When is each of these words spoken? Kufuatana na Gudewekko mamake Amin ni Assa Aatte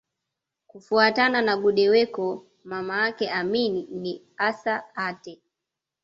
Kufuatana 0.67 1.41
na 1.41 1.57
Gudewekko 1.57 2.47
mamake 2.69 3.29
Amin 3.29 3.87
ni 4.01 4.21
Assa 4.37 4.83
Aatte 4.97 5.41